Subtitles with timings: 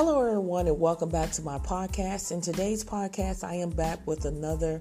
[0.00, 2.30] Hello, everyone, and welcome back to my podcast.
[2.30, 4.80] In today's podcast, I am back with another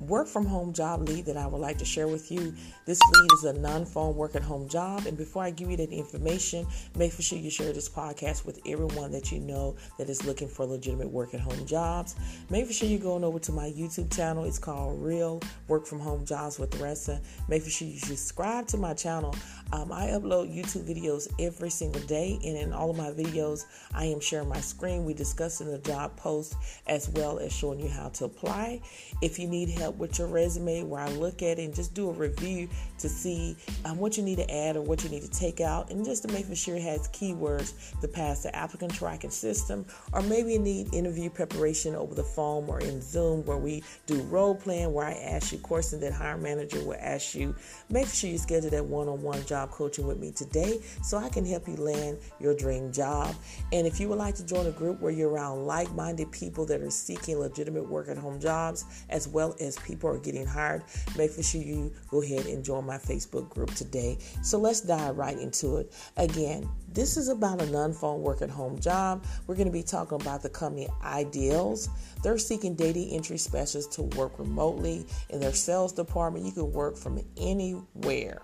[0.00, 2.52] work from home job lead that I would like to share with you.
[2.84, 5.06] This lead is a non phone work at home job.
[5.06, 9.12] And before I give you that information, make sure you share this podcast with everyone
[9.12, 12.16] that you know that is looking for legitimate work at home jobs.
[12.50, 14.44] Make sure you're going over to my YouTube channel.
[14.44, 17.18] It's called Real Work from Home Jobs with Ressa.
[17.48, 19.34] Make sure you subscribe to my channel.
[19.72, 24.04] Um, I upload YouTube videos every single day, and in all of my videos, I
[24.04, 25.06] am sharing my screen.
[25.06, 28.82] We discuss in the job post as well as showing you how to apply.
[29.22, 32.10] If you need help with your resume, where I look at it and just do
[32.10, 32.68] a review
[32.98, 35.90] to see um, what you need to add or what you need to take out,
[35.90, 40.20] and just to make sure it has keywords to pass the applicant tracking system, or
[40.22, 44.54] maybe you need interview preparation over the phone or in Zoom, where we do role
[44.54, 47.54] playing, where I ask you questions that hiring manager will ask you.
[47.88, 51.68] Make sure you schedule that one-on-one job coaching with me today, so I can help
[51.68, 53.34] you land your dream job.
[53.72, 56.80] And if you would like to join a group where you're around like-minded people that
[56.80, 60.84] are seeking legitimate work at home jobs, as well as people are getting hired,
[61.16, 64.18] make sure you go ahead and join my Facebook group today.
[64.42, 65.94] So let's dive right into it.
[66.16, 69.24] Again, this is about a non phone work at home job.
[69.46, 71.88] We're going to be talking about the company Ideals.
[72.22, 76.46] They're seeking data entry specialists to work remotely in their sales department.
[76.46, 78.42] You can work from anywhere.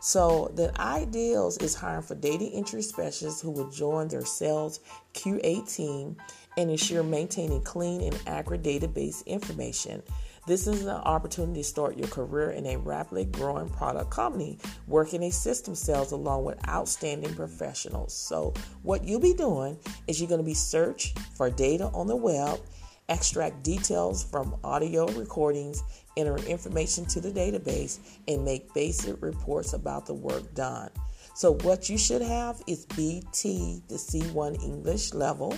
[0.00, 4.80] So the Ideals is hiring for data entry specialists who will join their sales
[5.14, 6.16] QA team
[6.56, 10.02] and ensure maintaining clean and accurate database information.
[10.46, 15.24] This is an opportunity to start your career in a rapidly growing product company, working
[15.24, 18.14] a system sales along with outstanding professionals.
[18.14, 22.14] So, what you'll be doing is you're going to be search for data on the
[22.14, 22.60] web,
[23.08, 25.82] extract details from audio recordings,
[26.16, 27.98] enter information to the database,
[28.28, 30.90] and make basic reports about the work done.
[31.34, 35.56] So, what you should have is B2, the C1 English level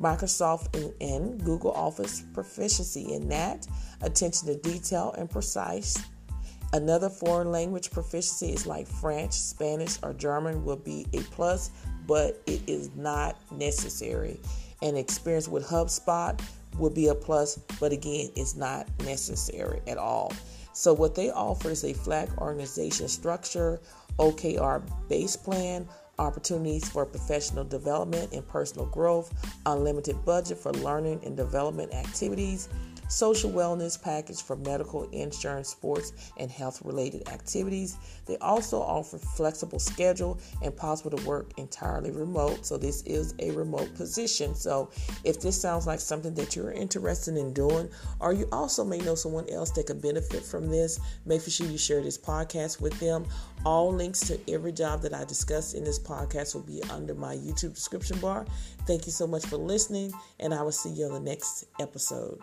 [0.00, 3.66] Microsoft and, Google Office proficiency in that,
[4.00, 5.98] attention to detail and precise.
[6.72, 11.70] Another foreign language proficiency is like French, Spanish, or German will be a plus,
[12.06, 14.38] but it is not necessary.
[14.82, 16.38] And experience with HubSpot
[16.76, 20.32] will be a plus, but again, it's not necessary at all.
[20.72, 23.80] So, what they offer is a flag organization structure,
[24.18, 29.32] OKR base plan, opportunities for professional development and personal growth,
[29.66, 32.68] unlimited budget for learning and development activities,
[33.08, 37.96] social wellness package for medical, insurance, sports, and health related activities.
[38.26, 42.66] They also offer flexible schedule and possible to work entirely remote.
[42.66, 44.54] So this is a remote position.
[44.54, 44.90] So
[45.24, 47.88] if this sounds like something that you're interested in doing,
[48.20, 51.78] or you also may know someone else that could benefit from this, make sure you
[51.78, 53.26] share this podcast with them.
[53.64, 57.34] All links to every job that I discussed in this podcast will be under my
[57.34, 58.46] YouTube description bar.
[58.86, 62.38] Thank you so much for listening, and I will see you on the next episode.